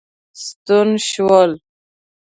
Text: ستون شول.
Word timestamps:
ستون 0.43 0.89
شول. 1.09 1.51